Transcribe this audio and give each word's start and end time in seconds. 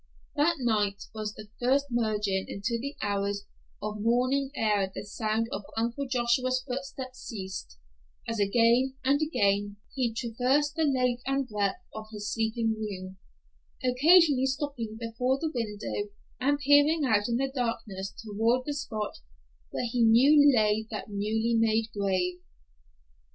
That 0.35 0.55
night 0.57 1.03
was 1.13 1.39
fast 1.59 1.85
merging 1.91 2.45
into 2.47 2.79
the 2.79 2.95
hours 3.03 3.45
of 3.83 4.01
morning 4.01 4.49
ere 4.55 4.91
the 4.95 5.03
sound 5.03 5.47
of 5.51 5.61
Uncle 5.77 6.07
Joshua's 6.07 6.63
footsteps 6.67 7.19
ceased, 7.19 7.77
as 8.27 8.39
again 8.39 8.95
and 9.03 9.21
again 9.21 9.77
he 9.93 10.11
traversed 10.11 10.73
the 10.75 10.85
length 10.85 11.21
and 11.27 11.47
breadth 11.47 11.83
of 11.93 12.07
his 12.11 12.33
sleeping 12.33 12.73
room, 12.73 13.19
occasionally 13.83 14.47
stopping 14.47 14.97
before 14.99 15.37
the 15.37 15.51
window 15.53 16.09
and 16.39 16.57
peering 16.57 17.05
out 17.05 17.27
in 17.29 17.35
the 17.37 17.51
darkness 17.53 18.11
toward 18.25 18.65
the 18.65 18.73
spot 18.73 19.19
where 19.69 19.85
he 19.85 20.01
knew 20.01 20.51
lay 20.55 20.87
that 20.89 21.09
newly 21.11 21.53
made 21.59 21.89
grave. 21.95 22.39